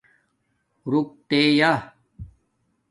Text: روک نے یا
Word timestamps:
روک 0.89 1.09
نے 1.29 1.41
یا 1.59 1.71